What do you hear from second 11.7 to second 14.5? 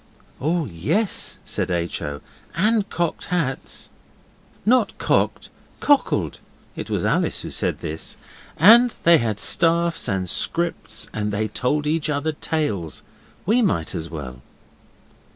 each other tales. We might as well.